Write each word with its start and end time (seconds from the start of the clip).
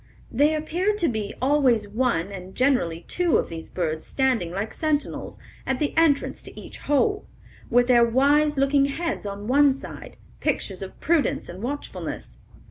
There 0.31 0.57
appeared 0.57 0.97
to 0.97 1.07
be 1.07 1.35
always 1.43 1.87
one, 1.87 2.31
and 2.31 2.55
generally 2.55 3.05
two, 3.07 3.37
of 3.37 3.49
these 3.49 3.69
birds, 3.69 4.03
standing 4.03 4.49
like 4.49 4.73
sentinels, 4.73 5.39
at 5.63 5.77
the 5.77 5.95
entrance 5.95 6.41
to 6.41 6.59
each 6.59 6.79
hole, 6.79 7.27
with 7.69 7.85
their 7.85 8.03
wise 8.03 8.57
looking 8.57 8.85
heads 8.85 9.27
on 9.27 9.45
one 9.47 9.71
side, 9.73 10.15
pictures 10.39 10.81
of 10.81 10.99
prudence 10.99 11.49
and 11.49 11.61
watchfulness. 11.61 12.39